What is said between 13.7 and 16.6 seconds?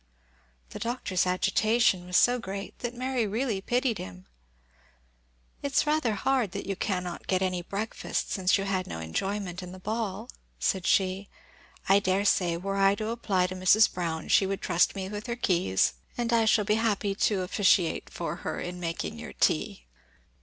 Brown, she would trust me with her keys; and I